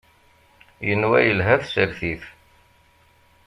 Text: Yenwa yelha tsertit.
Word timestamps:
Yenwa 0.87 1.17
yelha 1.25 1.55
tsertit. 1.63 2.23